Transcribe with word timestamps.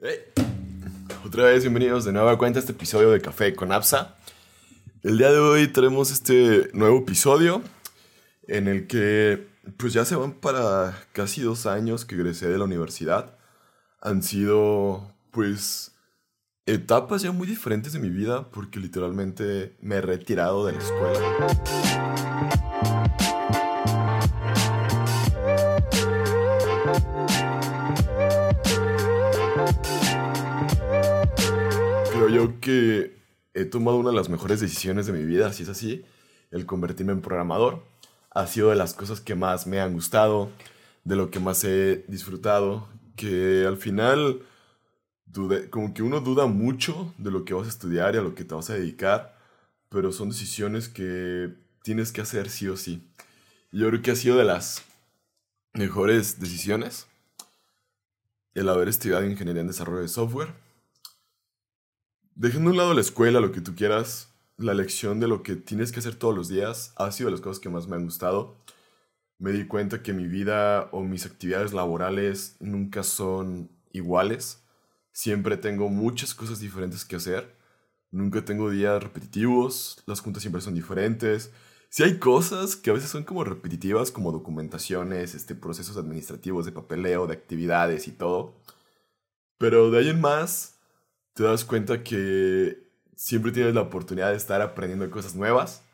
Hey. 0.00 0.20
Otra 1.26 1.42
vez, 1.46 1.64
bienvenidos 1.64 2.04
de 2.04 2.12
nueva 2.12 2.38
cuenta 2.38 2.60
a 2.60 2.60
este 2.60 2.70
episodio 2.70 3.10
de 3.10 3.20
Café 3.20 3.56
con 3.56 3.72
Apsa. 3.72 4.14
El 5.02 5.18
día 5.18 5.32
de 5.32 5.40
hoy 5.40 5.66
tenemos 5.66 6.12
este 6.12 6.70
nuevo 6.72 6.98
episodio 6.98 7.62
en 8.46 8.68
el 8.68 8.86
que 8.86 9.48
pues 9.76 9.92
ya 9.92 10.04
se 10.04 10.14
van 10.14 10.34
para 10.34 10.96
casi 11.10 11.40
dos 11.40 11.66
años 11.66 12.04
que 12.04 12.14
egresé 12.14 12.46
de 12.46 12.58
la 12.58 12.64
universidad. 12.64 13.36
Han 14.00 14.22
sido 14.22 15.12
pues 15.32 15.96
etapas 16.66 17.22
ya 17.22 17.32
muy 17.32 17.48
diferentes 17.48 17.92
de 17.92 17.98
mi 17.98 18.08
vida 18.08 18.52
porque 18.52 18.78
literalmente 18.78 19.76
me 19.80 19.96
he 19.96 20.00
retirado 20.00 20.64
de 20.64 20.74
la 20.74 20.78
escuela. 20.78 22.67
Creo 32.28 32.44
yo 32.54 32.60
que 32.60 33.16
he 33.54 33.64
tomado 33.64 33.96
una 33.98 34.10
de 34.10 34.16
las 34.16 34.28
mejores 34.28 34.60
decisiones 34.60 35.06
de 35.06 35.12
mi 35.12 35.24
vida, 35.24 35.52
si 35.52 35.62
es 35.62 35.68
así, 35.68 36.04
el 36.50 36.66
convertirme 36.66 37.12
en 37.12 37.20
programador. 37.20 37.82
Ha 38.30 38.46
sido 38.46 38.70
de 38.70 38.76
las 38.76 38.94
cosas 38.94 39.20
que 39.20 39.34
más 39.34 39.66
me 39.66 39.80
han 39.80 39.92
gustado, 39.94 40.50
de 41.04 41.16
lo 41.16 41.30
que 41.30 41.40
más 41.40 41.64
he 41.64 42.04
disfrutado, 42.08 42.88
que 43.16 43.64
al 43.66 43.76
final 43.76 44.42
dudé- 45.26 45.70
como 45.70 45.94
que 45.94 46.02
uno 46.02 46.20
duda 46.20 46.46
mucho 46.46 47.14
de 47.18 47.30
lo 47.30 47.44
que 47.44 47.54
vas 47.54 47.66
a 47.66 47.70
estudiar 47.70 48.14
y 48.14 48.18
a 48.18 48.22
lo 48.22 48.34
que 48.34 48.44
te 48.44 48.54
vas 48.54 48.70
a 48.70 48.74
dedicar, 48.74 49.36
pero 49.88 50.12
son 50.12 50.28
decisiones 50.30 50.88
que 50.88 51.54
tienes 51.82 52.12
que 52.12 52.20
hacer 52.20 52.50
sí 52.50 52.68
o 52.68 52.76
sí. 52.76 53.02
Yo 53.72 53.88
creo 53.88 54.02
que 54.02 54.10
ha 54.12 54.16
sido 54.16 54.36
de 54.36 54.44
las 54.44 54.82
mejores 55.72 56.40
decisiones 56.40 57.06
el 58.54 58.68
haber 58.68 58.88
estudiado 58.88 59.24
ingeniería 59.24 59.62
en 59.62 59.68
desarrollo 59.68 60.00
de 60.02 60.08
software. 60.08 60.52
Dejando 62.38 62.70
a 62.70 62.70
un 62.70 62.76
lado 62.76 62.94
la 62.94 63.00
escuela, 63.00 63.40
lo 63.40 63.50
que 63.50 63.60
tú 63.60 63.74
quieras, 63.74 64.32
la 64.58 64.72
lección 64.72 65.18
de 65.18 65.26
lo 65.26 65.42
que 65.42 65.56
tienes 65.56 65.90
que 65.90 65.98
hacer 65.98 66.14
todos 66.14 66.36
los 66.36 66.46
días 66.48 66.92
ha 66.94 67.10
sido 67.10 67.26
de 67.26 67.32
las 67.32 67.40
cosas 67.40 67.58
que 67.58 67.68
más 67.68 67.88
me 67.88 67.96
han 67.96 68.04
gustado. 68.04 68.54
Me 69.38 69.50
di 69.50 69.66
cuenta 69.66 70.04
que 70.04 70.12
mi 70.12 70.28
vida 70.28 70.88
o 70.92 71.02
mis 71.02 71.26
actividades 71.26 71.72
laborales 71.72 72.54
nunca 72.60 73.02
son 73.02 73.72
iguales. 73.90 74.62
Siempre 75.10 75.56
tengo 75.56 75.88
muchas 75.88 76.32
cosas 76.32 76.60
diferentes 76.60 77.04
que 77.04 77.16
hacer. 77.16 77.56
Nunca 78.12 78.44
tengo 78.44 78.70
días 78.70 79.02
repetitivos. 79.02 80.00
Las 80.06 80.20
juntas 80.20 80.40
siempre 80.40 80.62
son 80.62 80.74
diferentes. 80.74 81.50
Sí 81.88 82.04
hay 82.04 82.20
cosas 82.20 82.76
que 82.76 82.90
a 82.90 82.94
veces 82.94 83.10
son 83.10 83.24
como 83.24 83.42
repetitivas, 83.42 84.12
como 84.12 84.30
documentaciones, 84.30 85.34
este, 85.34 85.56
procesos 85.56 85.96
administrativos 85.96 86.66
de 86.66 86.70
papeleo, 86.70 87.26
de 87.26 87.34
actividades 87.34 88.06
y 88.06 88.12
todo. 88.12 88.54
Pero 89.58 89.90
de 89.90 89.98
ahí 89.98 90.10
en 90.10 90.20
más, 90.20 90.77
te 91.38 91.44
das 91.44 91.64
cuenta 91.64 92.02
que 92.02 92.82
siempre 93.14 93.52
tienes 93.52 93.72
la 93.72 93.82
oportunidad 93.82 94.30
de 94.30 94.36
estar 94.36 94.60
aprendiendo 94.60 95.08
cosas 95.08 95.36
nuevas. 95.36 95.84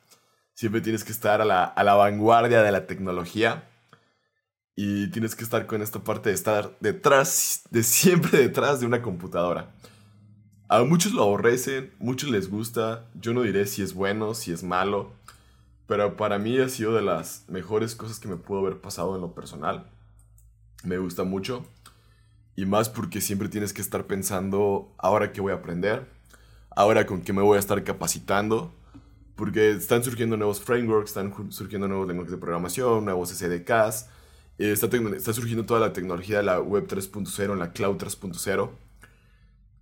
Siempre 0.54 0.80
tienes 0.80 1.04
que 1.04 1.12
estar 1.12 1.42
a 1.42 1.44
la, 1.44 1.94
vanguardia 1.94 2.62
de 2.62 2.72
la 2.72 2.86
tecnología. 2.86 3.68
Y 4.74 5.10
tienes 5.10 5.36
que 5.36 5.44
estar 5.44 5.66
con 5.66 5.82
esta 5.82 6.02
parte 6.02 6.30
de 6.30 6.34
estar 6.34 6.74
detrás, 6.80 7.64
de 7.70 7.82
siempre 7.82 8.38
detrás 8.38 8.80
de 8.80 8.86
una 8.86 9.02
computadora. 9.02 9.74
A 10.68 10.82
muchos 10.82 11.12
lo 11.12 11.24
aborrecen, 11.24 11.92
muchos 11.98 12.30
les 12.30 12.48
gusta. 12.48 13.06
Yo 13.12 13.34
no 13.34 13.42
diré 13.42 13.66
si 13.66 13.82
es 13.82 13.92
bueno, 13.92 14.32
si 14.32 14.50
es 14.50 14.62
malo. 14.62 15.12
Pero 15.86 16.16
para 16.16 16.38
mí 16.38 16.56
ha 16.58 16.70
sido 16.70 16.94
de 16.94 17.02
las 17.02 17.44
mejores 17.48 17.94
cosas 17.94 18.18
que 18.18 18.28
me 18.28 18.36
pudo 18.36 18.60
haber 18.60 18.80
pasado 18.80 19.14
en 19.14 19.20
lo 19.20 19.34
personal. 19.34 19.90
Me 20.84 20.96
gusta 20.96 21.24
mucho. 21.24 21.66
Y 22.56 22.66
más 22.66 22.88
porque 22.88 23.20
siempre 23.20 23.48
tienes 23.48 23.72
que 23.72 23.82
estar 23.82 24.06
pensando, 24.06 24.92
ahora 24.98 25.32
qué 25.32 25.40
voy 25.40 25.52
a 25.52 25.56
aprender, 25.56 26.06
ahora 26.76 27.06
con 27.06 27.22
qué 27.22 27.32
me 27.32 27.42
voy 27.42 27.56
a 27.56 27.60
estar 27.60 27.82
capacitando. 27.84 28.72
Porque 29.36 29.72
están 29.72 30.04
surgiendo 30.04 30.36
nuevos 30.36 30.60
frameworks, 30.60 31.10
están 31.10 31.34
surgiendo 31.50 31.88
nuevos 31.88 32.06
lenguajes 32.08 32.32
de 32.32 32.38
programación, 32.38 33.04
nuevos 33.04 33.30
SDKs. 33.30 34.08
eh, 34.58 34.72
Está, 34.72 34.88
está 35.16 35.32
surgiendo 35.32 35.66
toda 35.66 35.80
la 35.80 35.92
tecnología 35.92 36.38
de 36.38 36.44
la 36.44 36.60
web 36.60 36.86
3.0, 36.86 37.56
la 37.56 37.72
cloud 37.72 37.96
3.0 37.98 38.70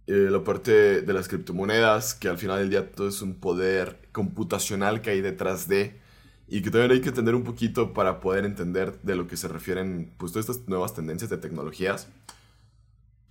eh, 0.07 0.29
la 0.31 0.43
parte 0.45 1.03
de 1.03 1.13
las 1.13 1.29
criptomonedas, 1.29 2.15
que 2.15 2.29
al 2.29 2.39
final 2.39 2.59
del 2.59 2.71
día 2.71 2.91
todo 2.93 3.09
es 3.09 3.23
un 3.23 3.35
poder 3.35 4.09
computacional 4.13 5.01
que 5.01 5.11
hay 5.11 5.21
detrás 5.21 5.69
de, 5.69 6.01
y 6.49 6.63
que 6.63 6.71
también 6.71 6.91
hay 6.93 7.01
que 7.01 7.11
entender 7.11 7.35
un 7.35 7.45
poquito 7.45 7.93
para 7.95 8.21
poder 8.21 8.45
entender 8.45 9.01
de 9.03 9.15
lo 9.17 9.27
que 9.29 9.37
se 9.37 9.49
refieren 9.49 10.13
pues 10.19 10.33
todas 10.33 10.49
estas 10.49 10.69
nuevas 10.69 10.95
tendencias 10.95 11.31
de 11.31 11.39
tecnologías. 11.39 12.09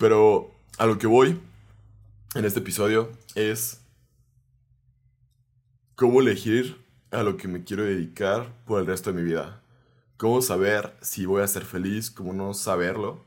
Pero 0.02 0.50
a 0.80 0.88
lo 0.88 0.98
que 0.98 1.06
voy 1.06 1.40
en 2.34 2.44
este 2.44 2.60
episodio 2.60 3.12
es 3.36 3.82
cómo 5.94 6.22
elegir 6.22 6.84
a 7.12 7.22
lo 7.22 7.38
que 7.38 7.48
me 7.48 7.64
quiero 7.64 7.84
dedicar 7.84 8.52
por 8.66 8.82
el 8.82 8.88
resto 8.88 9.14
de 9.14 9.22
mi 9.22 9.24
vida. 9.24 9.62
Cómo 10.18 10.42
saber 10.42 10.98
si 11.02 11.28
voy 11.28 11.44
a 11.44 11.48
ser 11.48 11.66
feliz, 11.66 12.10
cómo 12.10 12.34
no 12.34 12.56
saberlo. 12.56 13.24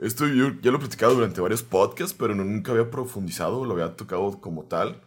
Esto 0.00 0.26
yo 0.26 0.52
ya 0.62 0.70
lo 0.70 0.78
he 0.78 0.80
platicado 0.80 1.12
durante 1.12 1.42
varios 1.42 1.62
podcasts, 1.62 2.16
pero 2.18 2.34
nunca 2.34 2.72
había 2.72 2.90
profundizado, 2.90 3.66
lo 3.66 3.74
había 3.74 3.94
tocado 3.94 4.40
como 4.40 4.64
tal. 4.64 4.98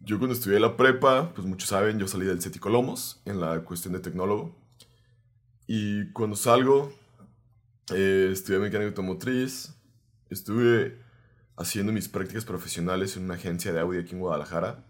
Yo 0.00 0.18
cuando 0.18 0.34
estudié 0.34 0.58
la 0.58 0.76
prepa, 0.76 1.32
pues 1.32 1.46
muchos 1.46 1.68
saben, 1.68 2.00
yo 2.00 2.08
salí 2.08 2.26
del 2.26 2.42
CETI 2.42 2.58
Colomos 2.58 3.22
en 3.24 3.40
la 3.40 3.60
cuestión 3.60 3.94
de 3.94 4.00
tecnólogo. 4.00 4.52
Y 5.68 6.10
cuando 6.10 6.34
salgo, 6.34 6.92
eh, 7.94 8.30
estudié 8.32 8.58
mecánica 8.58 8.88
automotriz, 8.88 9.76
estuve 10.32 10.98
haciendo 11.56 11.92
mis 11.92 12.08
prácticas 12.08 12.44
profesionales 12.44 13.16
en 13.16 13.24
una 13.24 13.34
agencia 13.34 13.72
de 13.72 13.80
audio 13.80 14.00
aquí 14.00 14.12
en 14.12 14.20
Guadalajara. 14.20 14.84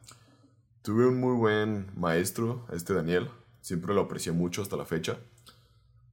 Tuve 0.82 1.06
un 1.06 1.20
muy 1.20 1.36
buen 1.36 1.90
maestro, 1.96 2.66
este 2.72 2.94
Daniel, 2.94 3.28
siempre 3.60 3.94
lo 3.94 4.02
aprecié 4.02 4.32
mucho 4.32 4.62
hasta 4.62 4.76
la 4.76 4.84
fecha. 4.84 5.18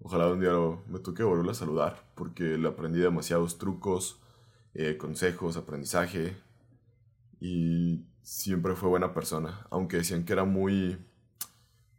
Ojalá 0.01 0.28
un 0.28 0.40
día 0.40 0.51
me 0.88 1.00
toque 1.00 1.23
volverlo 1.23 1.51
a 1.51 1.56
saludar, 1.56 2.03
porque 2.16 2.57
le 2.57 2.67
aprendí 2.67 3.00
demasiados 3.00 3.57
trucos, 3.57 4.19
eh, 4.73 4.97
consejos, 4.97 5.57
aprendizaje, 5.57 6.38
y 7.40 8.06
siempre 8.22 8.75
fue 8.75 8.90
buena 8.90 9.13
persona, 9.13 9.66
aunque 9.69 9.97
decían 9.97 10.23
que 10.23 10.34
era 10.34 10.46
muy, 10.46 10.97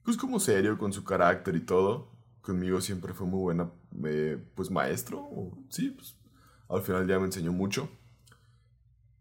pues 0.02 0.16
como 0.16 0.40
serio 0.40 0.78
con 0.78 0.92
su 0.92 1.04
carácter 1.04 1.56
y 1.56 1.60
todo, 1.60 2.08
conmigo 2.40 2.80
siempre 2.80 3.12
fue 3.12 3.26
muy 3.26 3.40
buena, 3.40 3.70
eh, 4.04 4.42
pues 4.54 4.70
maestro, 4.70 5.28
sí, 5.68 5.90
pues 5.90 6.14
al 6.70 6.82
final 6.82 7.06
ya 7.06 7.18
me 7.18 7.26
enseñó 7.26 7.52
mucho. 7.52 7.90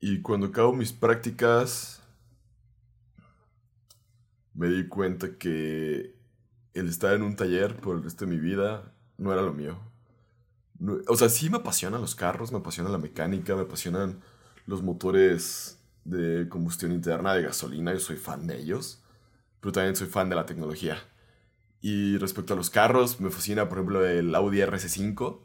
Y 0.01 0.21
cuando 0.21 0.47
acabo 0.47 0.73
mis 0.73 0.91
prácticas, 0.93 2.01
me 4.53 4.67
di 4.67 4.87
cuenta 4.87 5.37
que 5.37 6.15
el 6.73 6.89
estar 6.89 7.13
en 7.15 7.23
un 7.23 7.35
taller 7.35 7.75
por 7.77 7.97
el 7.97 8.03
resto 8.03 8.25
de 8.25 8.31
mi 8.31 8.39
vida 8.39 8.93
no 9.17 9.33
era 9.33 9.41
lo 9.41 9.53
mío. 9.53 9.77
No- 10.79 10.97
o 11.07 11.15
sea, 11.15 11.29
sí 11.29 11.49
me 11.49 11.57
apasionan 11.57 12.01
los 12.01 12.15
carros, 12.15 12.51
me 12.51 12.59
apasiona 12.59 12.89
la 12.89 12.97
mecánica, 12.97 13.55
me 13.55 13.63
apasionan 13.63 14.21
los 14.65 14.81
motores 14.83 15.79
de 16.05 16.47
combustión 16.49 16.91
interna 16.91 17.33
de 17.33 17.43
gasolina, 17.43 17.93
yo 17.93 17.99
soy 17.99 18.17
fan 18.17 18.47
de 18.47 18.59
ellos, 18.59 19.01
pero 19.61 19.73
también 19.73 19.95
soy 19.95 20.07
fan 20.07 20.29
de 20.29 20.35
la 20.37 20.45
tecnología. 20.45 20.99
Y 21.81 22.17
respecto 22.17 22.53
a 22.53 22.57
los 22.57 22.69
carros, 22.69 23.21
me 23.21 23.29
fascina, 23.31 23.69
por 23.69 23.79
ejemplo, 23.79 24.05
el 24.05 24.35
Audi 24.35 24.61
RS5 24.61 25.43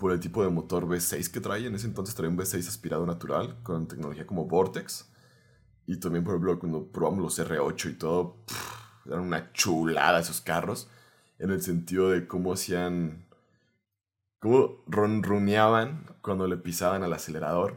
por 0.00 0.12
el 0.12 0.18
tipo 0.18 0.42
de 0.42 0.48
motor 0.48 0.86
V6 0.86 1.30
que 1.30 1.40
trae. 1.40 1.66
En 1.66 1.74
ese 1.76 1.86
entonces 1.86 2.14
traía 2.16 2.30
un 2.30 2.38
V6 2.38 2.66
aspirado 2.66 3.06
natural 3.06 3.62
con 3.62 3.86
tecnología 3.86 4.26
como 4.26 4.46
Vortex. 4.46 5.08
Y 5.86 5.98
también, 6.00 6.24
por 6.24 6.34
ejemplo, 6.34 6.58
cuando 6.58 6.86
probamos 6.86 7.20
los 7.20 7.38
R8 7.38 7.90
y 7.90 7.94
todo, 7.94 8.36
pff, 8.46 9.06
eran 9.06 9.20
una 9.20 9.52
chulada 9.52 10.18
esos 10.18 10.40
carros. 10.40 10.88
En 11.38 11.50
el 11.50 11.62
sentido 11.62 12.10
de 12.10 12.26
cómo 12.26 12.54
hacían. 12.54 13.26
cómo 14.40 14.82
ronroneaban 14.86 16.06
cuando 16.22 16.48
le 16.48 16.56
pisaban 16.56 17.04
al 17.04 17.12
acelerador. 17.12 17.76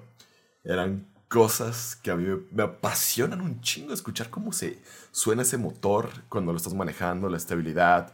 Eran 0.63 1.07
cosas 1.27 1.97
que 1.97 2.11
a 2.11 2.15
mí 2.15 2.23
me, 2.23 2.37
me 2.51 2.63
apasionan 2.63 3.41
un 3.41 3.59
chingo 3.61 3.93
escuchar 3.93 4.29
cómo 4.29 4.53
se 4.53 4.81
suena 5.11 5.41
ese 5.41 5.57
motor 5.57 6.09
cuando 6.29 6.51
lo 6.53 6.57
estás 6.57 6.73
manejando, 6.73 7.27
la 7.27 7.37
estabilidad, 7.37 8.13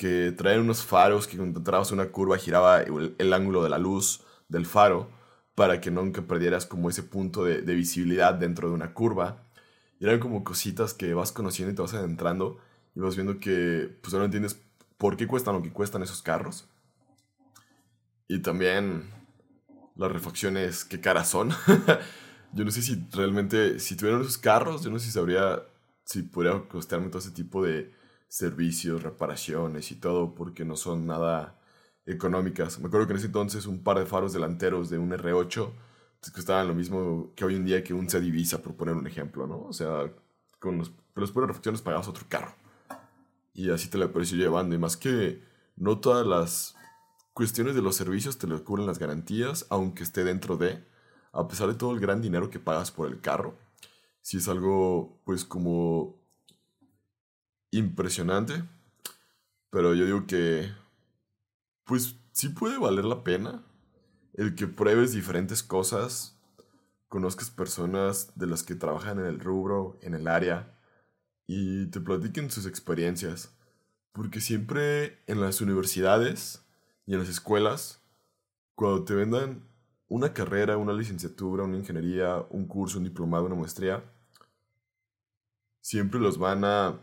que 0.00 0.32
traen 0.32 0.60
unos 0.60 0.82
faros 0.82 1.28
que 1.28 1.36
cuando 1.36 1.58
entrabas 1.58 1.92
en 1.92 2.00
una 2.00 2.10
curva 2.10 2.38
giraba 2.38 2.80
el, 2.80 3.32
ángulo 3.34 3.62
de 3.62 3.68
la 3.68 3.76
luz 3.76 4.22
del 4.48 4.64
faro 4.64 5.10
para 5.54 5.78
que 5.82 5.90
nunca 5.90 6.22
perdieras 6.22 6.64
como 6.64 6.88
ese 6.88 7.02
punto 7.02 7.44
de, 7.44 7.60
visibilidad 7.60 8.32
dentro 8.32 8.70
de 8.70 8.74
una 8.74 8.94
curva. 8.94 9.42
Y 9.98 10.06
eran 10.06 10.18
como 10.18 10.42
cositas 10.42 10.94
que 10.94 11.12
vas 11.12 11.32
conociendo 11.32 11.70
y 11.70 11.74
te 11.74 11.82
vas 11.82 11.92
adentrando 11.92 12.56
y 12.94 13.00
vas 13.00 13.14
viendo 13.14 13.40
que 13.40 13.94
pues 14.00 14.14
ahora 14.14 14.24
entiendes 14.24 14.58
por 14.96 15.18
qué 15.18 15.26
cuestan 15.26 15.56
lo 15.56 15.60
que 15.60 15.70
cuestan 15.70 16.02
esos 16.02 16.22
carros. 16.22 16.66
Y 18.26 18.38
también 18.38 19.04
las 19.96 20.10
refacciones, 20.10 20.86
qué 20.86 21.02
caras 21.02 21.28
son. 21.28 21.50
yo 22.54 22.64
no 22.64 22.70
sé 22.70 22.80
si 22.80 23.06
realmente, 23.12 23.78
si 23.80 23.96
tuvieran 23.96 24.22
esos 24.22 24.38
carros, 24.38 24.82
yo 24.82 24.90
no 24.90 24.98
sé 24.98 25.04
si 25.04 25.12
sabría, 25.12 25.62
si 26.04 26.22
podría 26.22 26.58
costearme 26.70 27.08
todo 27.08 27.18
ese 27.18 27.32
tipo 27.32 27.62
de 27.62 28.00
servicios, 28.30 29.02
reparaciones 29.02 29.90
y 29.90 29.96
todo, 29.96 30.34
porque 30.34 30.64
no 30.64 30.76
son 30.76 31.06
nada 31.06 31.60
económicas. 32.06 32.78
Me 32.78 32.86
acuerdo 32.86 33.06
que 33.06 33.12
en 33.12 33.18
ese 33.18 33.26
entonces 33.26 33.66
un 33.66 33.82
par 33.82 33.98
de 33.98 34.06
faros 34.06 34.32
delanteros 34.32 34.88
de 34.88 34.98
un 34.98 35.10
R8 35.10 35.70
costaban 36.32 36.68
lo 36.68 36.74
mismo 36.74 37.32
que 37.34 37.44
hoy 37.44 37.56
en 37.56 37.64
día 37.64 37.82
que 37.82 37.92
un 37.92 38.08
C 38.08 38.20
Divisa, 38.20 38.62
por 38.62 38.76
poner 38.76 38.94
un 38.94 39.06
ejemplo, 39.06 39.46
¿no? 39.46 39.62
O 39.62 39.72
sea, 39.72 40.12
con 40.60 40.78
los, 40.78 40.92
las 41.16 41.32
puras 41.32 41.48
refacciones 41.48 41.82
pagabas 41.82 42.06
otro 42.06 42.24
carro. 42.28 42.54
Y 43.52 43.70
así 43.70 43.88
te 43.88 43.98
la 43.98 44.12
precio 44.12 44.36
llevando. 44.38 44.76
Y 44.76 44.78
más 44.78 44.96
que 44.96 45.42
no 45.76 45.98
todas 45.98 46.24
las 46.24 46.76
cuestiones 47.32 47.74
de 47.74 47.82
los 47.82 47.96
servicios 47.96 48.38
te 48.38 48.46
lo 48.46 48.62
cubren 48.64 48.86
las 48.86 49.00
garantías, 49.00 49.66
aunque 49.70 50.04
esté 50.04 50.22
dentro 50.22 50.56
de, 50.56 50.84
a 51.32 51.48
pesar 51.48 51.66
de 51.66 51.74
todo 51.74 51.92
el 51.92 52.00
gran 52.00 52.22
dinero 52.22 52.48
que 52.48 52.60
pagas 52.60 52.92
por 52.92 53.08
el 53.08 53.20
carro. 53.20 53.58
Si 54.20 54.36
es 54.36 54.46
algo, 54.46 55.20
pues, 55.24 55.44
como 55.44 56.19
impresionante. 57.70 58.64
Pero 59.70 59.94
yo 59.94 60.04
digo 60.04 60.26
que, 60.26 60.72
pues, 61.84 62.16
sí 62.32 62.48
puede 62.48 62.78
valer 62.78 63.04
la 63.04 63.22
pena 63.22 63.62
el 64.34 64.54
que 64.54 64.66
pruebes 64.66 65.12
diferentes 65.12 65.62
cosas, 65.62 66.36
conozcas 67.08 67.50
personas 67.50 68.32
de 68.36 68.46
las 68.46 68.62
que 68.62 68.74
trabajan 68.74 69.18
en 69.18 69.26
el 69.26 69.40
rubro, 69.40 69.98
en 70.02 70.14
el 70.14 70.28
área, 70.28 70.74
y 71.46 71.86
te 71.86 72.00
platiquen 72.00 72.50
sus 72.50 72.66
experiencias. 72.66 73.54
Porque 74.12 74.40
siempre 74.40 75.18
en 75.26 75.40
las 75.40 75.60
universidades 75.60 76.64
y 77.06 77.14
en 77.14 77.20
las 77.20 77.28
escuelas, 77.28 78.00
cuando 78.74 79.04
te 79.04 79.14
vendan 79.14 79.68
una 80.08 80.32
carrera, 80.32 80.76
una 80.76 80.92
licenciatura, 80.92 81.64
una 81.64 81.76
ingeniería, 81.76 82.44
un 82.50 82.66
curso, 82.66 82.98
un 82.98 83.04
diplomado, 83.04 83.46
una 83.46 83.54
maestría, 83.54 84.02
siempre 85.80 86.18
los 86.18 86.38
van 86.38 86.64
a 86.64 87.00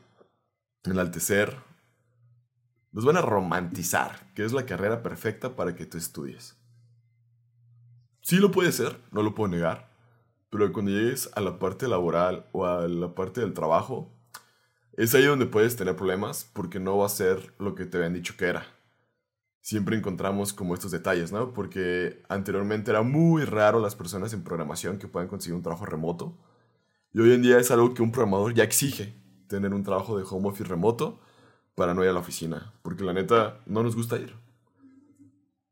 enaltecer, 0.83 1.55
los 2.91 3.05
van 3.05 3.17
a 3.17 3.21
romantizar, 3.21 4.33
que 4.33 4.43
es 4.43 4.53
la 4.53 4.65
carrera 4.65 5.03
perfecta 5.03 5.55
para 5.55 5.75
que 5.75 5.85
tú 5.85 5.97
estudies. 5.97 6.57
Sí 8.21 8.37
lo 8.37 8.51
puede 8.51 8.71
ser, 8.71 8.99
no 9.11 9.21
lo 9.21 9.35
puedo 9.35 9.49
negar, 9.49 9.91
pero 10.49 10.71
cuando 10.71 10.91
llegues 10.91 11.29
a 11.35 11.41
la 11.41 11.59
parte 11.59 11.87
laboral 11.87 12.47
o 12.51 12.65
a 12.65 12.87
la 12.87 13.13
parte 13.13 13.41
del 13.41 13.53
trabajo, 13.53 14.11
es 14.93 15.13
ahí 15.13 15.25
donde 15.25 15.45
puedes 15.45 15.75
tener 15.75 15.95
problemas 15.95 16.49
porque 16.53 16.79
no 16.79 16.97
va 16.97 17.05
a 17.05 17.09
ser 17.09 17.53
lo 17.59 17.75
que 17.75 17.85
te 17.85 17.97
habían 17.97 18.13
dicho 18.13 18.35
que 18.35 18.45
era. 18.45 18.65
Siempre 19.61 19.97
encontramos 19.97 20.53
como 20.53 20.73
estos 20.73 20.91
detalles, 20.91 21.31
¿no? 21.31 21.53
Porque 21.53 22.23
anteriormente 22.29 22.89
era 22.89 23.01
muy 23.03 23.43
raro 23.45 23.79
las 23.79 23.95
personas 23.95 24.33
en 24.33 24.43
programación 24.43 24.97
que 24.97 25.07
puedan 25.07 25.27
conseguir 25.27 25.55
un 25.55 25.61
trabajo 25.61 25.85
remoto. 25.85 26.37
Y 27.13 27.19
hoy 27.19 27.33
en 27.33 27.41
día 27.41 27.59
es 27.59 27.69
algo 27.69 27.93
que 27.93 28.01
un 28.01 28.11
programador 28.11 28.53
ya 28.53 28.63
exige, 28.63 29.13
tener 29.47 29.73
un 29.73 29.83
trabajo 29.83 30.17
de 30.17 30.25
home 30.29 30.49
office 30.49 30.65
remoto 30.69 31.19
para 31.75 31.93
no 31.93 32.03
ir 32.03 32.09
a 32.09 32.13
la 32.13 32.19
oficina. 32.19 32.73
Porque 32.81 33.03
la 33.03 33.13
neta 33.13 33.59
no 33.65 33.83
nos 33.83 33.95
gusta 33.95 34.17
ir. 34.17 34.33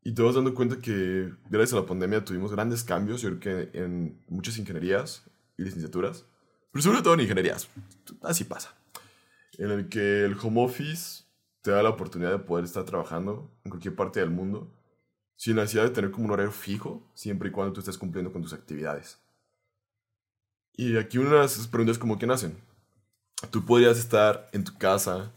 Y 0.03 0.13
te 0.13 0.21
vas 0.21 0.35
dando 0.35 0.53
cuenta 0.53 0.79
que 0.79 1.33
gracias 1.49 1.73
a 1.73 1.81
la 1.81 1.87
pandemia 1.87 2.23
tuvimos 2.23 2.51
grandes 2.51 2.83
cambios, 2.83 3.21
yo 3.21 3.29
creo 3.29 3.71
que 3.71 3.77
en 3.79 4.23
muchas 4.27 4.57
ingenierías 4.57 5.23
y 5.57 5.63
licenciaturas, 5.63 6.25
pero 6.71 6.83
sobre 6.83 7.01
todo 7.01 7.15
en 7.15 7.21
ingenierías, 7.21 7.69
así 8.21 8.43
pasa, 8.43 8.75
en 9.57 9.71
el 9.71 9.89
que 9.89 10.25
el 10.25 10.37
home 10.39 10.63
office 10.63 11.23
te 11.61 11.71
da 11.71 11.81
la 11.81 11.89
oportunidad 11.89 12.31
de 12.31 12.37
poder 12.37 12.65
estar 12.65 12.83
trabajando 12.83 13.51
en 13.63 13.71
cualquier 13.71 13.95
parte 13.95 14.19
del 14.19 14.29
mundo 14.29 14.71
sin 15.35 15.55
necesidad 15.55 15.83
de 15.83 15.89
tener 15.89 16.11
como 16.11 16.25
un 16.25 16.31
horario 16.31 16.51
fijo, 16.51 17.09
siempre 17.13 17.49
y 17.49 17.51
cuando 17.51 17.73
tú 17.73 17.79
estés 17.79 17.97
cumpliendo 17.97 18.31
con 18.31 18.41
tus 18.41 18.53
actividades. 18.53 19.19
Y 20.73 20.97
aquí 20.97 21.17
una 21.17 21.39
de 21.39 21.45
esas 21.45 21.67
preguntas 21.67 21.97
como 21.97 22.17
que 22.17 22.27
nacen. 22.27 22.57
Tú 23.51 23.65
podrías 23.65 23.97
estar 23.97 24.49
en 24.53 24.63
tu 24.63 24.77
casa, 24.77 25.31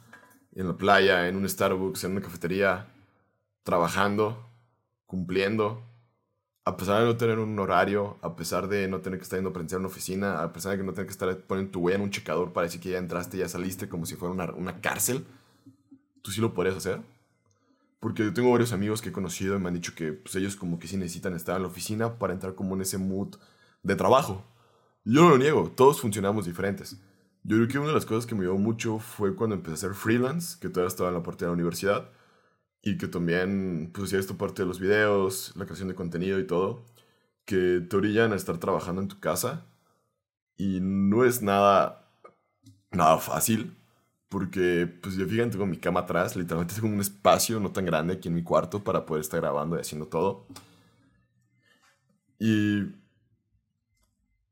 en 0.54 0.68
la 0.68 0.76
playa, 0.76 1.28
en 1.28 1.36
un 1.36 1.48
Starbucks, 1.48 2.04
en 2.04 2.12
una 2.12 2.20
cafetería, 2.20 2.86
trabajando 3.62 4.48
cumpliendo, 5.06 5.82
a 6.64 6.76
pesar 6.76 7.00
de 7.00 7.06
no 7.06 7.16
tener 7.16 7.38
un 7.38 7.58
horario, 7.58 8.18
a 8.20 8.36
pesar 8.36 8.68
de 8.68 8.86
no 8.88 9.00
tener 9.00 9.18
que 9.18 9.22
estar 9.22 9.38
yendo 9.38 9.50
a 9.50 9.52
presenciar 9.54 9.78
una 9.78 9.88
oficina, 9.88 10.42
a 10.42 10.52
pesar 10.52 10.72
de 10.72 10.78
que 10.78 10.84
no 10.84 10.92
tener 10.92 11.06
que 11.06 11.12
estar 11.12 11.34
poniendo 11.46 11.72
tu 11.72 11.80
huella 11.80 11.96
en 11.96 12.02
un 12.02 12.10
checador 12.10 12.52
para 12.52 12.66
decir 12.66 12.80
que 12.80 12.90
ya 12.90 12.98
entraste, 12.98 13.38
ya 13.38 13.48
saliste, 13.48 13.88
como 13.88 14.04
si 14.04 14.16
fuera 14.16 14.34
una, 14.34 14.52
una 14.52 14.80
cárcel, 14.82 15.24
tú 16.20 16.30
sí 16.30 16.42
lo 16.42 16.52
podrías 16.52 16.76
hacer. 16.76 17.00
Porque 18.00 18.22
yo 18.22 18.34
tengo 18.34 18.52
varios 18.52 18.72
amigos 18.72 19.00
que 19.00 19.08
he 19.08 19.12
conocido 19.12 19.56
y 19.56 19.60
me 19.60 19.68
han 19.68 19.74
dicho 19.74 19.94
que 19.94 20.12
pues, 20.12 20.36
ellos 20.36 20.56
como 20.56 20.78
que 20.78 20.86
sí 20.86 20.98
necesitan 20.98 21.34
estar 21.34 21.56
en 21.56 21.62
la 21.62 21.68
oficina 21.68 22.18
para 22.18 22.34
entrar 22.34 22.54
como 22.54 22.74
en 22.74 22.82
ese 22.82 22.98
mood 22.98 23.36
de 23.82 23.96
trabajo. 23.96 24.44
Yo 25.04 25.22
no 25.22 25.30
lo 25.30 25.38
niego, 25.38 25.72
todos 25.74 26.02
funcionamos 26.02 26.44
diferentes. 26.44 26.98
Yo 27.48 27.56
creo 27.56 27.68
que 27.68 27.78
una 27.78 27.88
de 27.88 27.94
las 27.94 28.04
cosas 28.04 28.26
que 28.26 28.34
me 28.34 28.42
ayudó 28.42 28.58
mucho 28.58 28.98
fue 28.98 29.34
cuando 29.34 29.56
empecé 29.56 29.72
a 29.72 29.74
hacer 29.76 29.94
freelance, 29.94 30.58
que 30.60 30.68
todavía 30.68 30.88
estaba 30.88 31.08
en 31.08 31.14
la 31.14 31.22
parte 31.22 31.46
de 31.46 31.48
la 31.48 31.54
universidad 31.54 32.10
y 32.82 32.98
que 32.98 33.08
también 33.08 33.90
pues 33.94 34.08
hacía 34.08 34.18
esto 34.18 34.36
parte 34.36 34.62
de 34.62 34.68
los 34.68 34.78
videos, 34.80 35.54
la 35.56 35.64
creación 35.64 35.88
de 35.88 35.94
contenido 35.94 36.38
y 36.38 36.46
todo, 36.46 36.84
que 37.46 37.80
te 37.88 37.96
orillan 37.96 38.34
a 38.34 38.36
estar 38.36 38.58
trabajando 38.58 39.00
en 39.00 39.08
tu 39.08 39.18
casa 39.20 39.64
y 40.58 40.80
no 40.82 41.24
es 41.24 41.40
nada, 41.42 42.12
nada 42.92 43.18
fácil, 43.18 43.76
porque 44.28 44.86
pues 45.02 45.16
yo 45.16 45.26
fíjate, 45.26 45.52
tengo 45.52 45.66
mi 45.66 45.78
cama 45.78 46.00
atrás, 46.00 46.36
literalmente 46.36 46.74
tengo 46.74 46.88
un 46.94 47.00
espacio 47.00 47.60
no 47.60 47.72
tan 47.72 47.86
grande 47.86 48.14
aquí 48.14 48.28
en 48.28 48.34
mi 48.34 48.42
cuarto 48.42 48.84
para 48.84 49.06
poder 49.06 49.22
estar 49.22 49.40
grabando 49.40 49.76
y 49.78 49.80
haciendo 49.80 50.08
todo. 50.08 50.46
Y 52.38 52.92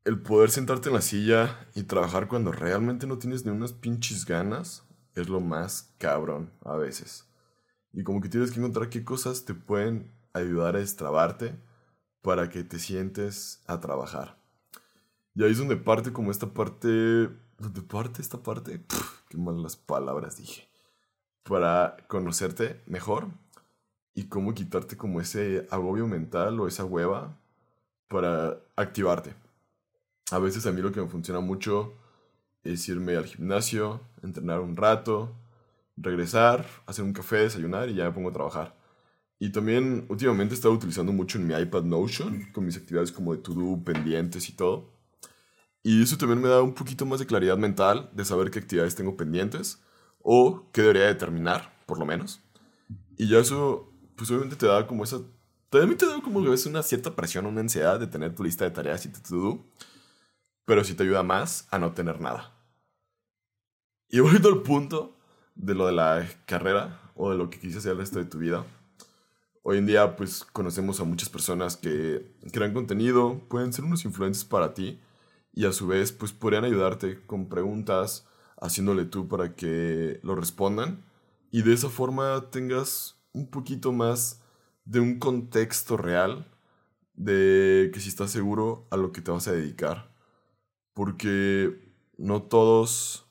el 0.07 0.21
poder 0.21 0.53
sentarte 0.53 0.89
en 0.89 0.95
la 0.95 1.03
silla 1.03 1.67
y 1.75 1.83
trabajar 1.83 2.29
cuando 2.29 2.53
realmente 2.53 3.09
no 3.09 3.19
tienes 3.19 3.45
ni 3.45 3.51
unas 3.51 3.73
pinches 3.73 4.25
ganas 4.25 4.85
es 5.17 5.29
lo 5.29 5.41
más 5.41 5.93
cabrón 5.99 6.53
a 6.65 6.77
veces. 6.77 7.29
Y 7.93 8.05
como 8.05 8.21
que 8.21 8.29
tienes 8.29 8.53
que 8.53 8.61
encontrar 8.61 8.89
qué 8.89 9.05
cosas 9.05 9.45
te 9.45 9.53
pueden 9.53 10.15
ayudar 10.33 10.77
a 10.77 10.79
destrabarte 10.79 11.57
para 12.23 12.51
que 12.51 12.63
te 12.63 12.79
sientes 12.79 13.65
a 13.67 13.81
trabajar. 13.81 14.39
Y 15.35 15.43
ahí 15.43 15.51
es 15.51 15.59
donde 15.59 15.77
parte 15.77 16.13
como 16.13 16.31
esta 16.31 16.55
parte... 16.55 16.89
¿Dónde 17.59 17.83
parte 17.83 18.23
esta 18.23 18.41
parte? 18.41 18.85
qué 19.29 19.37
malas 19.37 19.75
palabras 19.75 20.37
dije. 20.37 20.69
Para 21.43 21.97
conocerte 22.07 22.81
mejor 22.87 23.27
y 24.15 24.29
cómo 24.29 24.55
quitarte 24.55 24.97
como 24.97 25.21
ese 25.21 25.67
agobio 25.69 26.07
mental 26.07 26.61
o 26.61 26.69
esa 26.69 26.85
hueva 26.85 27.37
para 28.07 28.61
activarte. 28.77 29.35
A 30.31 30.39
veces 30.39 30.67
a 30.67 30.73
mí 30.73 30.81
lo 30.81 30.93
que 30.93 31.01
me 31.01 31.09
funciona 31.09 31.41
mucho 31.41 31.95
es 32.65 32.89
irme 32.89 33.17
al 33.17 33.27
gimnasio, 33.27 34.01
entrenar 34.23 34.61
un 34.61 34.77
rato, 34.77 35.37
regresar, 35.97 36.67
hacer 36.87 37.05
un 37.05 37.13
café, 37.13 37.37
desayunar 37.37 37.89
y 37.89 37.95
ya 37.95 38.05
me 38.05 38.13
pongo 38.13 38.31
a 38.31 38.33
trabajar. 38.33 38.77
Y 39.39 39.51
también 39.53 40.07
últimamente 40.09 40.55
he 40.55 40.57
estado 40.57 40.75
utilizando 40.75 41.13
mucho 41.13 41.39
en 41.39 41.47
mi 41.47 41.55
iPad 41.55 41.85
Notion 41.85 42.51
con 42.53 42.65
mis 42.65 42.77
actividades 42.77 43.13
como 43.13 43.35
de 43.35 43.43
to-do, 43.43 43.85
pendientes 43.85 44.49
y 44.49 44.53
todo. 44.53 44.97
Y 45.83 46.03
eso 46.03 46.17
también 46.17 46.41
me 46.41 46.49
da 46.49 46.63
un 46.63 46.75
poquito 46.75 47.07
más 47.07 47.21
de 47.21 47.27
claridad 47.27 47.57
mental 47.57 48.11
de 48.13 48.25
saber 48.25 48.51
qué 48.51 48.59
actividades 48.59 48.97
tengo 48.97 49.17
pendientes 49.17 49.83
o 50.21 50.69
qué 50.73 50.83
debería 50.83 51.05
determinar, 51.05 51.85
por 51.87 51.99
lo 51.99 52.07
menos. 52.07 52.41
Y 53.17 53.29
ya 53.29 53.39
eso, 53.39 53.93
pues 54.17 54.31
obviamente 54.31 54.57
te 54.57 54.67
da 54.67 54.87
como 54.87 55.05
esa... 55.05 55.21
También 55.71 55.99
te 55.99 56.07
da 56.07 56.21
como 56.21 56.43
que 56.43 56.49
ves 56.49 56.67
una 56.67 56.83
cierta 56.83 57.15
presión, 57.15 57.47
una 57.47 57.61
ansiedad 57.61 58.01
de 58.01 58.07
tener 58.07 58.35
tu 58.35 58.43
lista 58.43 58.65
de 58.65 58.71
tareas 58.71 59.05
y 59.07 59.11
tu 59.11 59.21
to-do. 59.21 59.65
Pero 60.67 60.85
sí 60.85 60.95
te 60.95 61.05
ayuda 61.05 61.23
más 61.23 61.67
a 61.71 61.79
no 61.79 61.93
tener 61.93 62.21
nada. 62.21 62.53
Y 64.09 64.21
volviendo 64.21 64.49
al 64.51 64.63
punto 64.63 65.17
de 65.55 65.75
lo 65.75 65.87
de 65.87 65.93
la 65.93 66.29
carrera 66.45 67.01
o 67.15 67.31
de 67.31 67.39
lo 67.39 67.49
que 67.49 67.59
quisiste 67.59 67.79
hacer 67.79 67.93
el 67.93 67.99
resto 67.99 68.19
de 68.19 68.27
tu 68.27 68.39
vida. 68.39 68.65
Hoy 69.63 69.79
en 69.79 69.87
día, 69.87 70.15
pues 70.17 70.45
conocemos 70.45 71.01
a 71.01 71.05
muchas 71.05 71.29
personas 71.29 71.77
que 71.77 72.37
crean 72.53 72.75
contenido, 72.75 73.41
pueden 73.49 73.73
ser 73.73 73.85
unos 73.85 74.05
influencers 74.05 74.45
para 74.45 74.75
ti 74.75 75.01
y 75.53 75.65
a 75.65 75.73
su 75.73 75.87
vez, 75.87 76.13
pues 76.13 76.33
podrían 76.33 76.65
ayudarte 76.65 77.25
con 77.27 77.49
preguntas, 77.49 78.29
haciéndole 78.61 79.07
tú 79.07 79.27
para 79.27 79.57
que 79.57 80.21
lo 80.23 80.35
respondan 80.35 81.05
y 81.51 81.63
de 81.63 81.73
esa 81.73 81.89
forma 81.89 82.51
tengas 82.51 83.17
un 83.33 83.49
poquito 83.51 83.93
más 83.93 84.43
de 84.85 85.01
un 85.01 85.19
contexto 85.19 85.97
real 85.97 86.47
de 87.15 87.91
que 87.93 88.01
si 88.01 88.09
estás 88.09 88.31
seguro 88.31 88.87
a 88.91 88.97
lo 88.97 89.13
que 89.13 89.21
te 89.21 89.31
vas 89.31 89.49
a 89.49 89.53
dedicar. 89.53 90.16
Porque 90.97 91.79
no 92.17 92.43
todos 92.43 93.27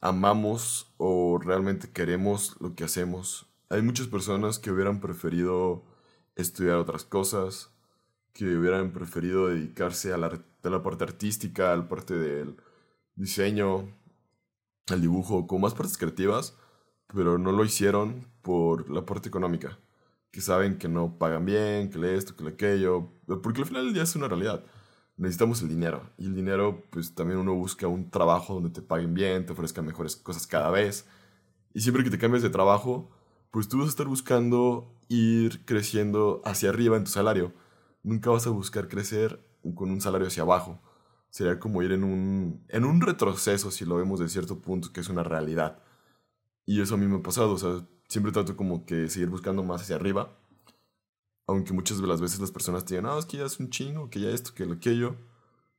amamos 0.00 0.94
o 0.98 1.40
realmente 1.42 1.90
queremos 1.90 2.54
lo 2.60 2.76
que 2.76 2.84
hacemos. 2.84 3.46
Hay 3.70 3.82
muchas 3.82 4.06
personas 4.06 4.60
que 4.60 4.70
hubieran 4.70 5.00
preferido 5.00 5.84
estudiar 6.36 6.76
otras 6.76 7.04
cosas, 7.04 7.72
que 8.32 8.56
hubieran 8.56 8.92
preferido 8.92 9.48
dedicarse 9.48 10.12
a 10.12 10.16
la, 10.16 10.30
parte 10.84 11.02
artística, 11.02 11.72
a 11.72 11.76
la 11.76 11.88
parte 11.88 12.14
del 12.14 12.56
diseño, 13.16 13.92
al 14.86 15.00
dibujo, 15.00 15.48
con 15.48 15.60
más 15.60 15.74
partes 15.74 15.98
creativas, 15.98 16.56
pero 17.12 17.36
no 17.36 17.50
lo 17.50 17.64
hicieron 17.64 18.28
por 18.42 18.88
la 18.90 19.04
parte 19.04 19.28
económica, 19.28 19.76
que 20.30 20.40
saben 20.40 20.78
que 20.78 20.88
no 20.88 21.18
pagan 21.18 21.44
bien, 21.46 21.90
que 21.90 21.98
le 21.98 22.14
esto, 22.14 22.36
que 22.36 22.44
le 22.44 22.50
aquello, 22.50 23.10
porque 23.42 23.62
al 23.62 23.66
final 23.66 23.92
día 23.92 24.04
es 24.04 24.14
una 24.14 24.28
realidad 24.28 24.64
necesitamos 25.16 25.62
el 25.62 25.68
dinero. 25.68 26.10
Y 26.18 26.26
el 26.26 26.34
dinero, 26.34 26.82
pues 26.90 27.14
también 27.14 27.38
uno 27.40 27.54
busca 27.54 27.88
un 27.88 28.10
trabajo 28.10 28.54
donde 28.54 28.70
te 28.70 28.82
paguen 28.82 29.14
bien, 29.14 29.46
te 29.46 29.52
ofrezcan 29.52 29.86
mejores 29.86 30.16
cosas 30.16 30.46
cada 30.46 30.70
vez. 30.70 31.06
Y 31.74 31.80
siempre 31.80 32.04
que 32.04 32.10
te 32.10 32.18
cambies 32.18 32.42
de 32.42 32.50
trabajo, 32.50 33.10
pues 33.50 33.68
tú 33.68 33.78
vas 33.78 33.86
a 33.86 33.90
estar 33.90 34.06
buscando 34.06 34.92
ir 35.08 35.64
creciendo 35.64 36.42
hacia 36.44 36.70
arriba 36.70 36.96
en 36.96 37.04
tu 37.04 37.10
salario. 37.10 37.52
nunca 38.02 38.30
vas 38.30 38.46
a 38.46 38.50
buscar 38.50 38.88
crecer 38.88 39.40
con 39.74 39.90
un 39.90 40.00
salario 40.00 40.28
hacia 40.28 40.42
abajo. 40.44 40.80
Sería 41.30 41.58
como 41.58 41.82
ir 41.82 41.92
en 41.92 42.04
un, 42.04 42.64
en 42.68 42.84
un 42.84 43.00
retroceso, 43.00 43.70
si 43.70 43.84
lo 43.84 43.96
vemos 43.96 44.20
de 44.20 44.28
cierto 44.28 44.60
punto, 44.60 44.92
que 44.92 45.00
es 45.00 45.08
una 45.08 45.24
realidad. 45.24 45.82
Y 46.66 46.80
eso 46.80 46.94
a 46.94 46.98
mí 46.98 47.06
me 47.06 47.16
ha 47.16 47.22
pasado, 47.22 47.52
o 47.52 47.58
sea, 47.58 47.86
siempre 48.08 48.32
trato 48.32 48.56
como 48.56 48.86
que 48.86 49.08
seguir 49.08 49.28
buscando 49.28 49.62
más 49.64 49.82
hacia 49.82 49.96
arriba. 49.96 50.36
Aunque 51.46 51.72
muchas 51.72 52.00
de 52.00 52.06
las 52.06 52.20
veces 52.20 52.40
las 52.40 52.50
personas 52.50 52.84
te 52.84 52.94
digan, 52.94 53.04
no, 53.10 53.18
es 53.18 53.26
que 53.26 53.36
ya 53.36 53.44
es 53.44 53.60
un 53.60 53.70
chingo, 53.70 54.10
que 54.10 54.20
ya 54.20 54.30
esto, 54.30 54.52
que 54.54 54.66
lo 54.66 54.74
aquello. 54.74 55.16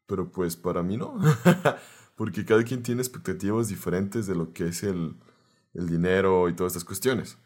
Pero 0.05 0.31
pues 0.31 0.55
para 0.55 0.83
mí 0.83 0.97
no. 0.97 1.19
Porque 2.15 2.45
cada 2.45 2.63
quien 2.63 2.83
tiene 2.83 3.01
expectativas 3.01 3.67
diferentes 3.67 4.27
de 4.27 4.36
lo 4.36 4.53
que 4.53 4.67
es 4.67 4.83
el, 4.83 5.15
el 5.74 5.88
dinero 5.88 6.50
y 6.50 6.55
todas 6.55 6.71
estas 6.74 6.86
cuestiones. 6.86 7.38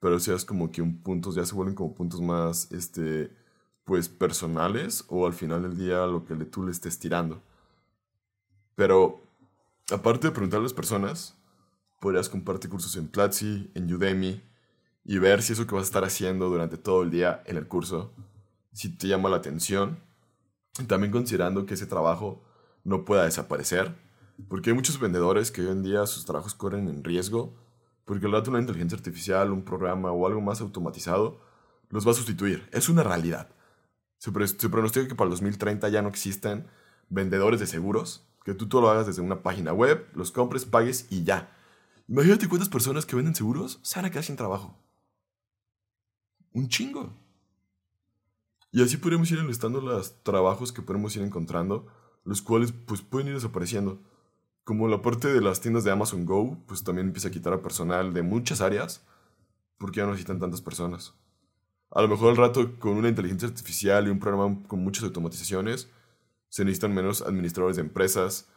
Pero 0.00 0.20
si 0.20 0.32
es 0.32 0.44
como 0.44 0.70
que 0.70 0.82
un 0.82 1.02
puntos 1.02 1.34
ya 1.34 1.44
se 1.44 1.54
vuelven 1.54 1.74
como 1.74 1.94
puntos 1.94 2.20
más, 2.20 2.70
este, 2.72 3.30
pues 3.84 4.08
personales 4.08 5.04
o 5.08 5.26
al 5.26 5.32
final 5.32 5.62
del 5.62 5.76
día 5.76 6.06
lo 6.06 6.24
que 6.24 6.34
le, 6.34 6.44
tú 6.44 6.62
le 6.62 6.72
estés 6.72 6.98
tirando. 6.98 7.40
Pero 8.74 9.22
aparte 9.90 10.28
de 10.28 10.32
preguntarle 10.32 10.64
a 10.64 10.68
las 10.68 10.74
personas, 10.74 11.36
podrías 12.00 12.28
compartir 12.28 12.70
cursos 12.70 12.96
en 12.96 13.08
Platzi, 13.08 13.70
en 13.74 13.92
Udemy 13.92 14.42
y 15.08 15.18
ver 15.18 15.42
si 15.42 15.54
eso 15.54 15.66
que 15.66 15.74
vas 15.74 15.84
a 15.84 15.86
estar 15.86 16.04
haciendo 16.04 16.50
durante 16.50 16.76
todo 16.76 17.02
el 17.02 17.10
día 17.10 17.42
en 17.46 17.56
el 17.56 17.66
curso, 17.66 18.12
si 18.72 18.90
te 18.90 19.08
llama 19.08 19.30
la 19.30 19.38
atención. 19.38 20.00
También 20.86 21.10
considerando 21.10 21.64
que 21.64 21.74
ese 21.74 21.86
trabajo 21.86 22.44
no 22.84 23.06
pueda 23.06 23.24
desaparecer, 23.24 23.96
porque 24.48 24.68
hay 24.68 24.76
muchos 24.76 25.00
vendedores 25.00 25.50
que 25.50 25.62
hoy 25.62 25.68
en 25.68 25.82
día 25.82 26.04
sus 26.04 26.26
trabajos 26.26 26.54
corren 26.54 26.88
en 26.88 27.02
riesgo, 27.02 27.56
porque 28.04 28.26
al 28.26 28.32
rato 28.32 28.50
una 28.50 28.60
inteligencia 28.60 28.98
artificial, 28.98 29.50
un 29.50 29.64
programa 29.64 30.12
o 30.12 30.26
algo 30.26 30.42
más 30.42 30.60
automatizado 30.60 31.40
los 31.88 32.06
va 32.06 32.10
a 32.10 32.14
sustituir. 32.14 32.68
Es 32.70 32.90
una 32.90 33.02
realidad. 33.02 33.48
Se, 34.18 34.30
pronostica 34.30 35.08
que 35.08 35.14
para 35.14 35.28
el 35.28 35.30
2030 35.30 35.88
ya 35.88 36.02
no 36.02 36.10
existen 36.10 36.66
vendedores 37.08 37.60
de 37.60 37.66
seguros, 37.66 38.28
que 38.44 38.52
tú 38.52 38.68
todo 38.68 38.82
lo 38.82 38.90
hagas 38.90 39.06
desde 39.06 39.22
una 39.22 39.42
página 39.42 39.72
web, 39.72 40.06
los 40.12 40.32
compres, 40.32 40.66
pagues 40.66 41.06
y 41.08 41.24
ya. 41.24 41.56
Imagínate 42.08 42.46
cuántas 42.46 42.68
personas 42.68 43.06
que 43.06 43.16
venden 43.16 43.34
seguros 43.34 43.80
se 43.80 43.98
van 43.98 44.04
a 44.04 44.10
quedar 44.10 44.24
sin 44.24 44.36
trabajo. 44.36 44.76
Un 46.58 46.66
chingo. 46.66 47.14
Y 48.72 48.82
así 48.82 48.96
podemos 48.96 49.30
ir 49.30 49.38
enlistando 49.38 49.80
los 49.80 50.24
trabajos 50.24 50.72
que 50.72 50.82
podemos 50.82 51.14
ir 51.14 51.22
encontrando, 51.22 51.86
los 52.24 52.42
cuales 52.42 52.72
pues 52.72 53.00
pueden 53.00 53.28
ir 53.28 53.34
desapareciendo. 53.34 54.02
Como 54.64 54.88
la 54.88 55.00
parte 55.00 55.32
de 55.32 55.40
las 55.40 55.60
tiendas 55.60 55.84
de 55.84 55.92
Amazon 55.92 56.26
Go, 56.26 56.58
pues 56.66 56.82
también 56.82 57.06
empieza 57.06 57.28
a 57.28 57.30
quitar 57.30 57.52
a 57.52 57.62
personal 57.62 58.12
de 58.12 58.22
muchas 58.22 58.60
áreas, 58.60 59.06
porque 59.78 59.98
ya 59.98 60.02
no 60.02 60.10
necesitan 60.10 60.40
tantas 60.40 60.60
personas. 60.60 61.14
A 61.92 62.02
lo 62.02 62.08
mejor 62.08 62.30
al 62.30 62.36
rato 62.36 62.76
con 62.80 62.96
una 62.96 63.08
inteligencia 63.08 63.46
artificial 63.46 64.08
y 64.08 64.10
un 64.10 64.18
programa 64.18 64.60
con 64.66 64.82
muchas 64.82 65.04
automatizaciones, 65.04 65.88
se 66.48 66.64
necesitan 66.64 66.92
menos 66.92 67.22
administradores 67.22 67.76
de 67.76 67.82
empresas 67.82 68.48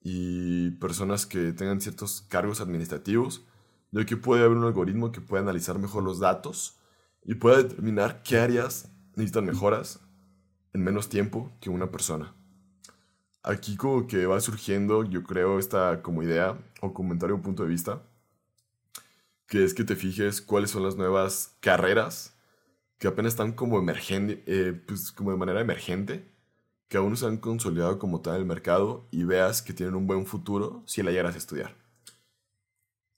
y 0.00 0.72
personas 0.72 1.24
que 1.24 1.52
tengan 1.52 1.80
ciertos 1.80 2.22
cargos 2.22 2.60
administrativos, 2.60 3.46
ya 3.92 4.04
que 4.04 4.16
puede 4.16 4.42
haber 4.44 4.58
un 4.58 4.64
algoritmo 4.64 5.12
que 5.12 5.20
pueda 5.20 5.44
analizar 5.44 5.78
mejor 5.78 6.02
los 6.02 6.18
datos 6.18 6.80
y 7.24 7.34
pueda 7.34 7.58
determinar 7.58 8.22
qué 8.22 8.38
áreas 8.38 8.90
necesitan 9.16 9.46
mejoras 9.46 10.00
en 10.72 10.82
menos 10.82 11.08
tiempo 11.08 11.50
que 11.60 11.70
una 11.70 11.90
persona. 11.90 12.34
Aquí 13.42 13.76
como 13.76 14.06
que 14.06 14.26
va 14.26 14.40
surgiendo, 14.40 15.04
yo 15.04 15.22
creo, 15.22 15.58
esta 15.58 16.02
como 16.02 16.22
idea 16.22 16.58
o 16.80 16.94
comentario 16.94 17.36
o 17.36 17.42
punto 17.42 17.62
de 17.62 17.68
vista, 17.68 18.02
que 19.46 19.64
es 19.64 19.74
que 19.74 19.84
te 19.84 19.96
fijes 19.96 20.40
cuáles 20.40 20.70
son 20.70 20.82
las 20.82 20.96
nuevas 20.96 21.56
carreras 21.60 22.34
que 22.98 23.08
apenas 23.08 23.34
están 23.34 23.52
como 23.52 23.78
emergente, 23.78 24.42
eh, 24.46 24.72
pues 24.86 25.12
como 25.12 25.30
de 25.30 25.36
manera 25.36 25.60
emergente, 25.60 26.32
que 26.88 26.96
aún 26.96 27.10
no 27.10 27.16
se 27.16 27.26
han 27.26 27.36
consolidado 27.36 27.98
como 27.98 28.20
tal 28.20 28.36
en 28.36 28.40
el 28.42 28.46
mercado 28.46 29.06
y 29.10 29.24
veas 29.24 29.62
que 29.62 29.74
tienen 29.74 29.94
un 29.94 30.06
buen 30.06 30.26
futuro 30.26 30.82
si 30.86 31.02
la 31.02 31.10
llegas 31.10 31.34
a 31.34 31.38
estudiar. 31.38 31.83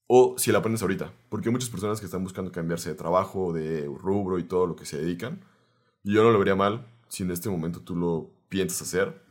O 0.06 0.36
si 0.38 0.52
la 0.52 0.58
aprendes 0.58 0.82
ahorita, 0.82 1.12
porque 1.28 1.48
hay 1.48 1.52
muchas 1.52 1.70
personas 1.70 1.98
que 1.98 2.06
están 2.06 2.22
buscando 2.22 2.52
cambiarse 2.52 2.90
de 2.90 2.94
trabajo, 2.94 3.52
de 3.52 3.86
rubro 3.86 4.38
y 4.38 4.44
todo 4.44 4.66
lo 4.66 4.76
que 4.76 4.86
se 4.86 4.98
dedican. 4.98 5.40
Y 6.04 6.12
yo 6.12 6.22
no 6.22 6.30
lo 6.30 6.38
vería 6.38 6.54
mal 6.54 6.86
si 7.08 7.24
en 7.24 7.30
este 7.32 7.50
momento 7.50 7.80
tú 7.80 7.96
lo 7.96 8.30
piensas 8.48 8.82
hacer. 8.82 9.22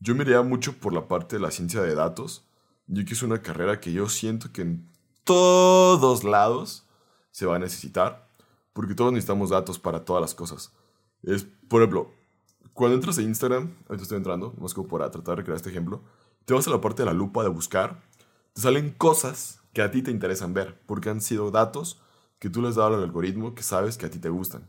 Yo 0.00 0.14
me 0.14 0.24
iría 0.24 0.42
mucho 0.42 0.78
por 0.78 0.92
la 0.92 1.06
parte 1.06 1.36
de 1.36 1.42
la 1.42 1.50
ciencia 1.50 1.82
de 1.82 1.94
datos, 1.94 2.44
ya 2.86 3.04
que 3.04 3.14
es 3.14 3.22
una 3.22 3.42
carrera 3.42 3.80
que 3.80 3.92
yo 3.92 4.08
siento 4.08 4.50
que 4.52 4.62
en 4.62 4.90
todos 5.24 6.24
lados 6.24 6.86
se 7.30 7.46
va 7.46 7.56
a 7.56 7.58
necesitar 7.60 8.28
porque 8.72 8.94
todos 8.94 9.12
necesitamos 9.12 9.50
datos 9.50 9.78
para 9.78 10.04
todas 10.04 10.20
las 10.20 10.34
cosas. 10.34 10.72
Es, 11.22 11.46
por 11.68 11.82
ejemplo, 11.82 12.10
cuando 12.72 12.96
entras 12.96 13.18
a 13.18 13.22
Instagram, 13.22 13.76
ahorita 13.88 14.02
estoy 14.02 14.16
entrando, 14.16 14.54
más 14.58 14.74
como 14.74 14.88
para 14.88 15.10
tratar 15.10 15.36
de 15.36 15.44
crear 15.44 15.56
este 15.56 15.70
ejemplo, 15.70 16.02
te 16.44 16.54
vas 16.54 16.66
a 16.66 16.70
la 16.70 16.80
parte 16.80 17.02
de 17.02 17.06
la 17.06 17.12
lupa 17.12 17.42
de 17.42 17.48
buscar, 17.48 18.02
te 18.54 18.62
salen 18.62 18.90
cosas 18.90 19.59
que 19.72 19.82
a 19.82 19.90
ti 19.90 20.02
te 20.02 20.10
interesan 20.10 20.54
ver, 20.54 20.80
porque 20.86 21.10
han 21.10 21.20
sido 21.20 21.50
datos 21.50 22.02
que 22.38 22.50
tú 22.50 22.62
les 22.62 22.70
has 22.70 22.76
dado 22.76 22.96
al 22.96 23.02
algoritmo 23.02 23.54
que 23.54 23.62
sabes 23.62 23.96
que 23.96 24.06
a 24.06 24.10
ti 24.10 24.18
te 24.18 24.28
gustan. 24.28 24.68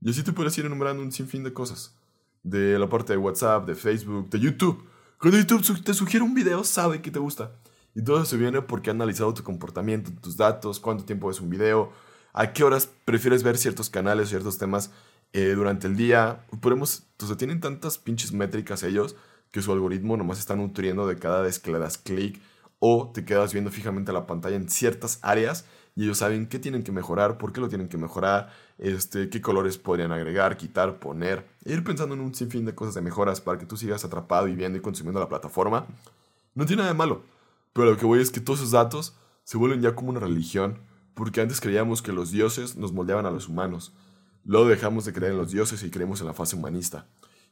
Y 0.00 0.10
así 0.10 0.22
te 0.22 0.32
puedes 0.32 0.56
ir 0.58 0.66
enumerando 0.66 1.02
un 1.02 1.12
sinfín 1.12 1.44
de 1.44 1.52
cosas. 1.52 1.96
De 2.42 2.78
la 2.78 2.88
parte 2.88 3.12
de 3.12 3.18
WhatsApp, 3.18 3.66
de 3.66 3.74
Facebook, 3.74 4.28
de 4.30 4.40
YouTube. 4.40 4.84
Cuando 5.18 5.38
YouTube 5.38 5.82
te 5.82 5.94
sugiere 5.94 6.24
un 6.24 6.34
video, 6.34 6.62
sabe 6.64 7.00
que 7.00 7.10
te 7.10 7.18
gusta. 7.18 7.52
Y 7.94 8.02
todo 8.02 8.22
eso 8.22 8.36
viene 8.36 8.60
porque 8.60 8.90
ha 8.90 8.92
analizado 8.92 9.32
tu 9.32 9.42
comportamiento, 9.42 10.12
tus 10.20 10.36
datos, 10.36 10.80
cuánto 10.80 11.04
tiempo 11.04 11.30
es 11.30 11.40
un 11.40 11.48
video, 11.48 11.92
a 12.34 12.52
qué 12.52 12.62
horas 12.62 12.90
prefieres 13.06 13.42
ver 13.42 13.56
ciertos 13.56 13.88
canales, 13.88 14.28
ciertos 14.28 14.58
temas 14.58 14.90
eh, 15.32 15.54
durante 15.56 15.86
el 15.86 15.96
día. 15.96 16.44
Podemos, 16.60 17.04
o 17.22 17.26
sea, 17.26 17.36
tienen 17.36 17.60
tantas 17.60 17.96
pinches 17.96 18.32
métricas 18.32 18.82
ellos 18.82 19.16
que 19.50 19.62
su 19.62 19.72
algoritmo 19.72 20.16
nomás 20.16 20.38
está 20.38 20.54
nutriendo 20.54 21.06
de 21.06 21.16
cada 21.16 21.40
vez 21.40 21.58
que 21.58 21.72
le 21.72 21.78
das 21.78 21.96
clic 21.96 22.40
o 22.78 23.10
te 23.12 23.24
quedas 23.24 23.52
viendo 23.52 23.70
fijamente 23.70 24.12
la 24.12 24.26
pantalla 24.26 24.56
en 24.56 24.68
ciertas 24.68 25.18
áreas 25.22 25.64
y 25.94 26.04
ellos 26.04 26.18
saben 26.18 26.46
qué 26.46 26.58
tienen 26.58 26.82
que 26.82 26.92
mejorar, 26.92 27.38
por 27.38 27.52
qué 27.52 27.60
lo 27.60 27.68
tienen 27.68 27.88
que 27.88 27.96
mejorar, 27.96 28.50
este, 28.78 29.30
qué 29.30 29.40
colores 29.40 29.78
podrían 29.78 30.12
agregar, 30.12 30.58
quitar, 30.58 30.98
poner, 30.98 31.46
e 31.64 31.72
ir 31.72 31.82
pensando 31.84 32.14
en 32.14 32.20
un 32.20 32.34
sinfín 32.34 32.66
de 32.66 32.74
cosas 32.74 32.94
de 32.94 33.00
mejoras 33.00 33.40
para 33.40 33.58
que 33.58 33.64
tú 33.64 33.76
sigas 33.78 34.04
atrapado 34.04 34.46
y 34.46 34.54
viendo 34.54 34.76
y 34.76 34.82
consumiendo 34.82 35.20
la 35.20 35.28
plataforma. 35.28 35.86
No 36.54 36.66
tiene 36.66 36.82
nada 36.82 36.92
de 36.92 36.98
malo, 36.98 37.22
pero 37.72 37.90
lo 37.90 37.96
que 37.96 38.04
voy 38.04 38.20
es 38.20 38.30
que 38.30 38.40
todos 38.40 38.60
esos 38.60 38.72
datos 38.72 39.16
se 39.44 39.56
vuelven 39.56 39.80
ya 39.80 39.94
como 39.94 40.10
una 40.10 40.20
religión 40.20 40.80
porque 41.14 41.40
antes 41.40 41.62
creíamos 41.62 42.02
que 42.02 42.12
los 42.12 42.30
dioses 42.30 42.76
nos 42.76 42.92
moldeaban 42.92 43.24
a 43.24 43.30
los 43.30 43.48
humanos. 43.48 43.94
Luego 44.44 44.68
dejamos 44.68 45.06
de 45.06 45.14
creer 45.14 45.32
en 45.32 45.38
los 45.38 45.50
dioses 45.50 45.82
y 45.82 45.90
creemos 45.90 46.20
en 46.20 46.26
la 46.26 46.34
fase 46.34 46.56
humanista. 46.56 47.06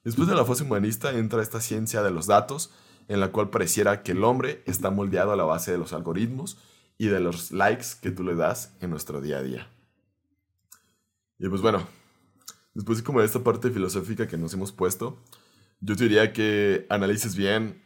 Después 0.05 0.29
de 0.29 0.35
la 0.35 0.45
fase 0.45 0.65
humanista 0.65 1.13
entra 1.13 1.43
esta 1.43 1.63
ciencia 1.63 2.03
de 2.03 2.11
los 2.11 2.27
datos, 2.27 2.71
en 3.09 3.21
la 3.21 3.33
cual 3.33 3.51
pareciera 3.51 4.03
que 4.03 4.13
el 4.13 4.25
hombre 4.25 4.63
está 4.67 4.91
moldeado 4.91 5.33
a 5.33 5.37
la 5.37 5.45
base 5.45 5.73
de 5.73 5.79
los 5.79 5.93
algoritmos 5.93 6.59
y 6.99 7.07
de 7.07 7.21
los 7.21 7.53
likes 7.53 7.87
que 8.01 8.11
tú 8.11 8.23
le 8.23 8.35
das 8.35 8.75
en 8.81 8.91
nuestro 8.91 9.21
día 9.21 9.39
a 9.39 9.43
día. 9.43 9.71
Y 11.39 11.49
pues 11.49 11.61
bueno, 11.61 11.87
después 12.75 12.99
de 12.99 13.05
como 13.05 13.21
de 13.21 13.27
esta 13.27 13.43
parte 13.43 13.71
filosófica 13.71 14.27
que 14.27 14.39
nos 14.39 14.55
hemos 14.55 14.73
puesto, 14.73 15.23
yo 15.81 15.97
te 15.97 16.05
diría 16.05 16.33
que 16.33 16.87
analices 16.89 17.37
bien 17.37 17.83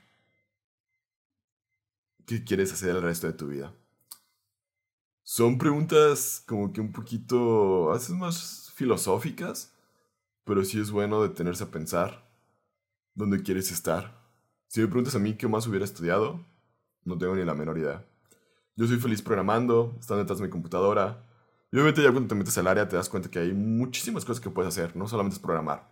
qué 2.27 2.45
quieres 2.45 2.73
hacer 2.73 2.91
el 2.91 3.03
resto 3.03 3.27
de 3.27 3.33
tu 3.33 3.49
vida. 3.49 3.75
Son 5.23 5.59
preguntas 5.59 6.43
como 6.47 6.73
que 6.73 6.81
un 6.81 6.93
poquito, 6.93 7.93
más 8.11 8.73
filosóficas, 8.75 9.75
pero 10.45 10.65
sí 10.65 10.81
es 10.81 10.91
bueno 10.91 11.23
detenerse 11.23 11.65
a 11.65 11.71
pensar 11.71 12.31
dónde 13.15 13.43
quieres 13.43 13.71
estar. 13.71 14.28
Si 14.69 14.81
me 14.83 14.87
preguntas 14.87 15.15
a 15.15 15.19
mí 15.19 15.33
qué 15.33 15.49
más 15.49 15.67
hubiera 15.67 15.87
estudiado, 15.87 16.45
no 17.05 17.17
tengo 17.17 17.35
ni 17.35 17.43
la 17.43 17.55
menor 17.55 17.79
idea. 17.79 18.05
Yo 18.77 18.87
soy 18.87 18.99
feliz 18.99 19.23
programando, 19.23 19.97
estando 19.99 20.23
detrás 20.23 20.41
de 20.41 20.45
mi 20.45 20.51
computadora. 20.51 21.25
Y 21.73 21.77
obviamente 21.77 22.03
ya 22.03 22.13
cuando 22.13 22.29
te 22.29 22.35
metes 22.35 22.59
al 22.59 22.67
área 22.67 22.87
te 22.87 22.95
das 22.95 23.09
cuenta 23.09 23.31
que 23.31 23.39
hay 23.39 23.55
muchísimas 23.55 24.27
cosas 24.27 24.43
que 24.43 24.51
puedes 24.51 24.69
hacer, 24.69 24.95
no 24.95 25.09
solamente 25.09 25.37
es 25.37 25.41
programar. 25.41 25.91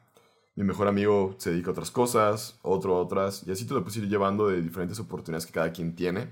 Mi 0.56 0.64
mejor 0.64 0.88
amigo 0.88 1.36
se 1.38 1.50
dedica 1.50 1.68
a 1.68 1.72
otras 1.72 1.90
cosas, 1.90 2.58
otro 2.60 2.96
a 2.96 3.00
otras, 3.00 3.44
y 3.46 3.50
así 3.50 3.64
te 3.66 3.72
lo 3.72 3.80
puedes 3.80 3.96
ir 3.96 4.08
llevando 4.08 4.48
de 4.48 4.60
diferentes 4.60 5.00
oportunidades 5.00 5.46
que 5.46 5.52
cada 5.52 5.72
quien 5.72 5.96
tiene. 5.96 6.28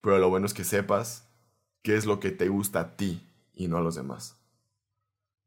Pero 0.00 0.18
lo 0.18 0.30
bueno 0.30 0.46
es 0.46 0.54
que 0.54 0.64
sepas 0.64 1.28
qué 1.82 1.96
es 1.96 2.06
lo 2.06 2.18
que 2.18 2.30
te 2.30 2.48
gusta 2.48 2.80
a 2.80 2.96
ti 2.96 3.28
y 3.52 3.68
no 3.68 3.76
a 3.76 3.82
los 3.82 3.94
demás. 3.94 4.38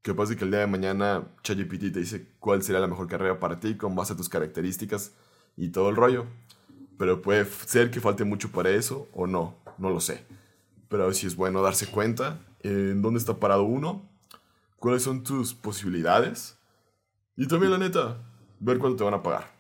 Que 0.03 0.13
pasa 0.13 0.35
que 0.35 0.43
el 0.43 0.51
día 0.51 0.59
de 0.59 0.67
mañana 0.67 1.35
ChatGPT 1.41 1.91
te 1.91 1.99
dice 1.99 2.27
cuál 2.39 2.61
sería 2.61 2.79
la 2.79 2.87
mejor 2.87 3.07
carrera 3.07 3.39
para 3.39 3.59
ti 3.59 3.75
con 3.75 3.95
base 3.95 4.13
a 4.13 4.17
tus 4.17 4.29
características 4.29 5.13
y 5.57 5.69
todo 5.69 5.89
el 5.89 5.95
rollo. 5.95 6.25
Pero 6.97 7.21
puede 7.21 7.45
ser 7.45 7.91
que 7.91 7.99
falte 7.99 8.23
mucho 8.23 8.51
para 8.51 8.69
eso 8.69 9.07
o 9.13 9.27
no, 9.27 9.55
no 9.77 9.89
lo 9.89 9.99
sé. 9.99 10.25
Pero 10.89 11.07
a 11.07 11.13
si 11.13 11.27
es 11.27 11.35
bueno 11.35 11.61
darse 11.61 11.87
cuenta 11.87 12.39
en 12.59 13.01
dónde 13.01 13.19
está 13.19 13.37
parado 13.37 13.63
uno, 13.63 14.03
cuáles 14.77 15.03
son 15.03 15.23
tus 15.23 15.53
posibilidades 15.53 16.57
y 17.35 17.47
también 17.47 17.71
la 17.71 17.77
neta, 17.77 18.17
ver 18.59 18.77
cuánto 18.77 18.97
te 18.97 19.03
van 19.03 19.13
a 19.13 19.23
pagar. 19.23 19.51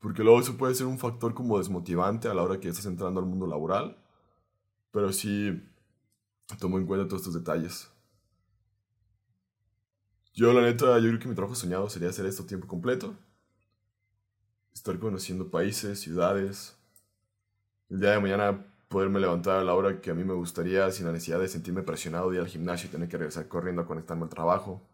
Porque 0.00 0.22
luego 0.22 0.40
eso 0.40 0.56
puede 0.56 0.74
ser 0.74 0.86
un 0.86 0.98
factor 0.98 1.34
como 1.34 1.58
desmotivante 1.58 2.28
a 2.28 2.34
la 2.34 2.42
hora 2.42 2.60
que 2.60 2.68
estás 2.68 2.86
entrando 2.86 3.20
al 3.20 3.26
mundo 3.26 3.46
laboral. 3.46 3.96
Pero 4.90 5.12
sí, 5.12 5.62
tomo 6.58 6.78
en 6.78 6.86
cuenta 6.86 7.06
todos 7.06 7.22
estos 7.22 7.34
detalles. 7.34 7.90
Yo, 10.32 10.52
la 10.52 10.62
neta, 10.62 10.98
yo 10.98 11.08
creo 11.08 11.18
que 11.18 11.28
mi 11.28 11.34
trabajo 11.34 11.54
soñado 11.54 11.88
sería 11.88 12.10
hacer 12.10 12.26
esto 12.26 12.44
tiempo 12.44 12.66
completo. 12.66 13.16
Estar 14.76 14.98
conociendo 14.98 15.50
países, 15.50 16.00
ciudades. 16.00 16.76
El 17.88 17.98
día 17.98 18.10
de 18.10 18.20
mañana 18.20 18.66
poderme 18.88 19.18
levantar 19.20 19.58
a 19.58 19.64
la 19.64 19.72
hora 19.72 20.02
que 20.02 20.10
a 20.10 20.14
mí 20.14 20.22
me 20.22 20.34
gustaría 20.34 20.90
sin 20.90 21.06
la 21.06 21.12
necesidad 21.12 21.40
de 21.40 21.48
sentirme 21.48 21.82
presionado 21.82 22.28
de 22.28 22.36
ir 22.36 22.42
al 22.42 22.46
gimnasio 22.46 22.86
y 22.86 22.92
tener 22.92 23.08
que 23.08 23.16
regresar 23.16 23.48
corriendo 23.48 23.80
a 23.80 23.86
conectarme 23.86 24.24
al 24.24 24.28
trabajo. 24.28 24.86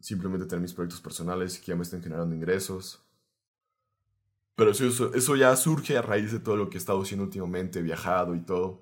Simplemente 0.00 0.46
tener 0.46 0.62
mis 0.62 0.74
proyectos 0.74 1.00
personales 1.00 1.60
que 1.60 1.66
ya 1.66 1.76
me 1.76 1.84
estén 1.84 2.02
generando 2.02 2.34
ingresos. 2.34 3.00
Pero 4.56 4.72
eso, 4.72 5.14
eso 5.14 5.36
ya 5.36 5.54
surge 5.54 5.96
a 5.96 6.02
raíz 6.02 6.32
de 6.32 6.40
todo 6.40 6.56
lo 6.56 6.70
que 6.70 6.76
he 6.76 6.80
estado 6.80 7.00
haciendo 7.00 7.26
últimamente, 7.26 7.82
viajado 7.82 8.34
y 8.34 8.40
todo. 8.40 8.80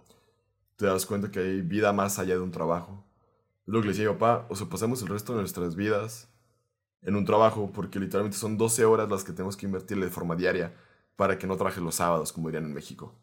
Te 0.77 0.87
das 0.87 1.05
cuenta 1.05 1.31
que 1.31 1.41
hay 1.41 1.61
vida 1.61 1.93
más 1.93 2.19
allá 2.19 2.37
de 2.37 2.41
un 2.41 2.53
trabajo. 2.53 3.05
Es 3.67 3.75
lo 3.75 3.83
que 3.83 3.89
le 3.89 3.93
decía 3.93 4.11
papá, 4.13 4.47
o 4.49 4.57
sea, 4.57 4.67
pasamos 4.67 5.03
el 5.03 5.09
resto 5.09 5.35
de 5.35 5.41
nuestras 5.41 5.77
vidas 5.77 6.31
en 7.03 7.17
un 7.17 7.25
trabajo, 7.25 7.71
porque 7.73 8.01
literalmente 8.01 8.37
son 8.37 8.59
12 8.59 8.85
horas 8.85 9.11
las 9.11 9.25
que 9.25 9.33
tenemos 9.33 9.57
que 9.57 9.67
invertirle 9.67 10.07
de 10.07 10.13
forma 10.13 10.37
diaria 10.37 10.75
para 11.17 11.39
que 11.39 11.47
no 11.47 11.57
trabajes 11.57 11.83
los 11.83 11.97
sábados, 11.97 12.33
como 12.33 12.49
dirían 12.49 12.65
en 12.65 12.75
México. 12.75 13.15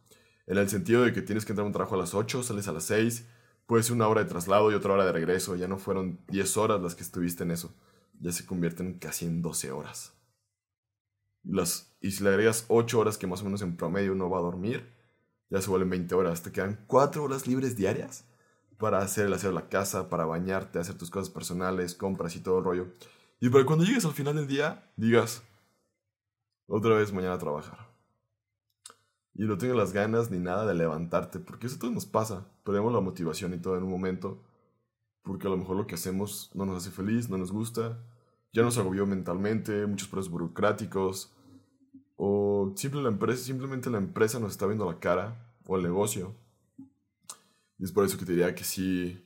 En 0.47 0.57
el 0.57 0.69
sentido 0.69 1.03
de 1.03 1.13
que 1.13 1.21
tienes 1.21 1.45
que 1.45 1.53
entrar 1.53 1.63
a 1.63 1.67
un 1.67 1.73
trabajo 1.73 1.95
a 1.95 1.99
las 1.99 2.13
8, 2.13 2.43
sales 2.43 2.67
a 2.67 2.71
las 2.71 2.83
6, 2.85 3.25
puede 3.65 3.91
una 3.91 4.07
hora 4.07 4.23
de 4.23 4.29
traslado 4.29 4.71
y 4.71 4.75
otra 4.75 4.93
hora 4.93 5.05
de 5.05 5.11
regreso, 5.11 5.55
ya 5.55 5.67
no 5.67 5.77
fueron 5.77 6.19
10 6.27 6.57
horas 6.57 6.81
las 6.81 6.95
que 6.95 7.03
estuviste 7.03 7.43
en 7.43 7.51
eso, 7.51 7.73
ya 8.19 8.31
se 8.31 8.45
convierten 8.45 8.99
casi 8.99 9.25
en 9.25 9.41
12 9.41 9.71
horas. 9.71 10.13
Las, 11.43 11.95
y 12.01 12.11
si 12.11 12.23
le 12.23 12.29
agregas 12.29 12.65
8 12.67 12.99
horas 12.99 13.17
que 13.17 13.27
más 13.27 13.41
o 13.41 13.45
menos 13.45 13.61
en 13.61 13.75
promedio 13.75 14.11
uno 14.11 14.29
va 14.29 14.39
a 14.39 14.43
dormir, 14.43 14.93
ya 15.49 15.61
se 15.61 15.69
vuelven 15.69 15.89
20 15.89 16.15
horas, 16.15 16.43
te 16.43 16.51
quedan 16.51 16.83
4 16.87 17.23
horas 17.23 17.47
libres 17.47 17.75
diarias 17.75 18.25
para 18.77 18.99
hacer 18.99 19.27
el 19.27 19.33
hacer 19.33 19.53
la 19.53 19.69
casa, 19.69 20.09
para 20.09 20.25
bañarte, 20.25 20.79
hacer 20.79 20.97
tus 20.97 21.09
cosas 21.09 21.29
personales, 21.29 21.95
compras 21.95 22.35
y 22.35 22.39
todo 22.41 22.59
el 22.59 22.65
rollo. 22.65 22.87
Y 23.39 23.49
para 23.49 23.65
cuando 23.65 23.85
llegues 23.85 24.05
al 24.05 24.13
final 24.13 24.35
del 24.35 24.47
día, 24.47 24.91
digas, 24.95 25.43
otra 26.67 26.95
vez 26.95 27.11
mañana 27.11 27.37
trabajar. 27.37 27.93
Y 29.33 29.43
no 29.43 29.57
tengas 29.57 29.75
las 29.75 29.91
ganas 29.91 30.31
ni 30.31 30.39
nada 30.39 30.65
de 30.65 30.73
levantarte, 30.73 31.39
porque 31.39 31.67
eso 31.67 31.77
todo 31.77 31.91
nos 31.91 32.05
pasa. 32.05 32.47
Perdemos 32.63 32.93
la 32.93 33.01
motivación 33.01 33.53
y 33.53 33.57
todo 33.57 33.77
en 33.77 33.83
un 33.83 33.89
momento, 33.89 34.41
porque 35.21 35.47
a 35.47 35.49
lo 35.49 35.57
mejor 35.57 35.75
lo 35.75 35.87
que 35.87 35.95
hacemos 35.95 36.49
no 36.53 36.65
nos 36.65 36.77
hace 36.77 36.91
feliz, 36.91 37.29
no 37.29 37.37
nos 37.37 37.51
gusta, 37.51 37.99
ya 38.53 38.63
nos 38.63 38.77
agobió 38.77 39.05
mentalmente, 39.05 39.85
muchos 39.85 40.07
procesos 40.07 40.31
burocráticos, 40.31 41.33
o 42.15 42.71
simple 42.75 43.01
la 43.01 43.09
empresa, 43.09 43.43
simplemente 43.43 43.89
la 43.89 43.97
empresa 43.97 44.39
nos 44.39 44.51
está 44.51 44.65
viendo 44.65 44.89
la 44.89 44.99
cara, 44.99 45.53
o 45.67 45.75
el 45.75 45.83
negocio. 45.83 46.33
Y 47.77 47.83
es 47.83 47.91
por 47.91 48.05
eso 48.05 48.17
que 48.17 48.25
te 48.25 48.31
diría 48.31 48.55
que 48.55 48.63
si 48.63 49.21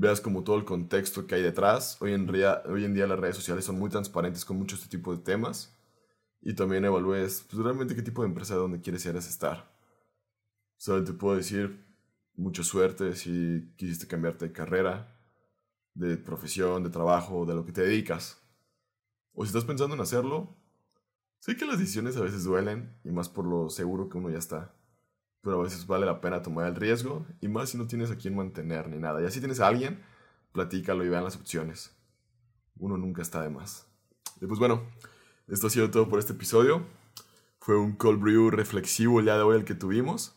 veas 0.00 0.20
como 0.22 0.42
todo 0.42 0.56
el 0.56 0.64
contexto 0.64 1.26
que 1.26 1.34
hay 1.34 1.42
detrás. 1.42 2.00
Hoy 2.00 2.14
en, 2.14 2.26
día, 2.26 2.62
hoy 2.66 2.86
en 2.86 2.94
día 2.94 3.06
las 3.06 3.20
redes 3.20 3.36
sociales 3.36 3.66
son 3.66 3.78
muy 3.78 3.90
transparentes 3.90 4.46
con 4.46 4.56
muchos 4.56 4.80
este 4.80 4.96
tipo 4.96 5.14
de 5.14 5.22
temas. 5.22 5.76
Y 6.40 6.54
también 6.54 6.86
evalúes 6.86 7.44
pues, 7.50 7.62
realmente 7.62 7.94
qué 7.94 8.00
tipo 8.00 8.22
de 8.22 8.28
empresa 8.28 8.54
de 8.54 8.60
donde 8.60 8.80
quieres 8.80 9.04
estar. 9.04 9.70
Solo 10.78 11.04
te 11.04 11.12
puedo 11.12 11.36
decir 11.36 11.84
mucha 12.34 12.62
suerte 12.62 13.14
si 13.14 13.74
quisiste 13.76 14.06
cambiarte 14.06 14.46
de 14.46 14.52
carrera, 14.52 15.20
de 15.92 16.16
profesión, 16.16 16.82
de 16.82 16.88
trabajo, 16.88 17.44
de 17.44 17.54
lo 17.54 17.66
que 17.66 17.72
te 17.72 17.82
dedicas. 17.82 18.40
O 19.34 19.44
si 19.44 19.48
estás 19.48 19.66
pensando 19.66 19.94
en 19.94 20.00
hacerlo, 20.00 20.56
sé 21.40 21.58
que 21.58 21.66
las 21.66 21.78
decisiones 21.78 22.16
a 22.16 22.22
veces 22.22 22.44
duelen 22.44 22.98
y 23.04 23.10
más 23.10 23.28
por 23.28 23.44
lo 23.44 23.68
seguro 23.68 24.08
que 24.08 24.16
uno 24.16 24.30
ya 24.30 24.38
está 24.38 24.74
pero 25.42 25.60
a 25.60 25.62
veces 25.64 25.86
vale 25.86 26.06
la 26.06 26.20
pena 26.20 26.42
tomar 26.42 26.66
el 26.66 26.76
riesgo 26.76 27.26
y 27.40 27.48
más 27.48 27.70
si 27.70 27.78
no 27.78 27.86
tienes 27.86 28.10
a 28.10 28.16
quien 28.16 28.36
mantener 28.36 28.88
ni 28.88 28.98
nada. 28.98 29.22
Y 29.22 29.30
si 29.30 29.40
tienes 29.40 29.60
a 29.60 29.66
alguien, 29.66 30.02
platícalo 30.52 31.04
y 31.04 31.08
vean 31.08 31.24
las 31.24 31.36
opciones. 31.36 31.96
Uno 32.78 32.96
nunca 32.96 33.22
está 33.22 33.42
de 33.42 33.50
más. 33.50 33.86
Y 34.40 34.46
pues 34.46 34.58
bueno, 34.58 34.82
esto 35.48 35.66
ha 35.66 35.70
sido 35.70 35.90
todo 35.90 36.08
por 36.08 36.18
este 36.18 36.32
episodio. 36.32 36.84
Fue 37.58 37.78
un 37.78 37.92
cold 37.92 38.20
brew 38.20 38.50
reflexivo 38.50 39.18
el 39.18 39.26
día 39.26 39.36
de 39.36 39.42
hoy 39.42 39.56
el 39.56 39.64
que 39.64 39.74
tuvimos. 39.74 40.34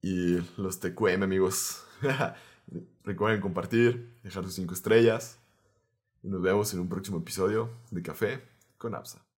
Y 0.00 0.38
los 0.56 0.80
TQM 0.80 1.22
amigos. 1.22 1.84
Recuerden 3.04 3.40
compartir, 3.40 4.18
dejar 4.22 4.44
sus 4.44 4.54
5 4.54 4.74
estrellas. 4.74 5.38
Y 6.22 6.28
nos 6.28 6.42
vemos 6.42 6.72
en 6.72 6.80
un 6.80 6.88
próximo 6.88 7.18
episodio 7.18 7.70
de 7.90 8.02
Café 8.02 8.42
con 8.78 8.94
Absa. 8.94 9.24